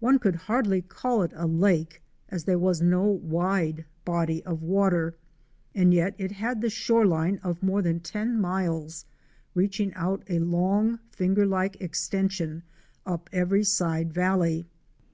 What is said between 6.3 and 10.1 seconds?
had a shore line of more than ten miles, reaching